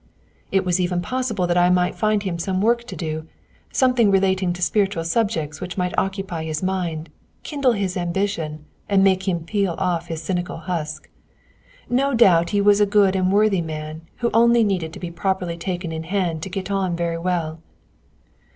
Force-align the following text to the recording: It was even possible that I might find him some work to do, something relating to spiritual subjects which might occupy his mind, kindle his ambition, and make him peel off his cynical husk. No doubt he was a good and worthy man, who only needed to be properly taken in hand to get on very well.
It 0.51 0.65
was 0.65 0.79
even 0.79 0.99
possible 0.99 1.45
that 1.45 1.59
I 1.59 1.69
might 1.69 1.93
find 1.93 2.23
him 2.23 2.39
some 2.39 2.59
work 2.59 2.85
to 2.85 2.95
do, 2.95 3.27
something 3.71 4.09
relating 4.09 4.51
to 4.53 4.61
spiritual 4.63 5.03
subjects 5.03 5.61
which 5.61 5.77
might 5.77 5.95
occupy 5.95 6.43
his 6.43 6.63
mind, 6.63 7.09
kindle 7.43 7.73
his 7.73 7.95
ambition, 7.95 8.65
and 8.89 9.03
make 9.03 9.27
him 9.27 9.41
peel 9.43 9.75
off 9.77 10.07
his 10.07 10.19
cynical 10.23 10.57
husk. 10.57 11.07
No 11.87 12.15
doubt 12.15 12.49
he 12.49 12.61
was 12.61 12.81
a 12.81 12.87
good 12.87 13.15
and 13.15 13.31
worthy 13.31 13.61
man, 13.61 14.01
who 14.15 14.31
only 14.33 14.63
needed 14.63 14.91
to 14.93 14.99
be 14.99 15.11
properly 15.11 15.55
taken 15.55 15.91
in 15.91 16.01
hand 16.05 16.41
to 16.41 16.49
get 16.49 16.71
on 16.71 16.95
very 16.95 17.19
well. 17.19 17.61